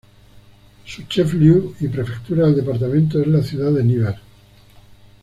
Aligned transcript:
Su 0.83 1.03
"chef-lieu", 1.07 1.75
y 1.79 1.87
prefectura 1.87 2.47
del 2.47 2.55
departamento, 2.55 3.21
es 3.21 3.27
la 3.27 3.43
ciudad 3.43 3.71
de 3.71 3.83
Nevers. 3.83 4.19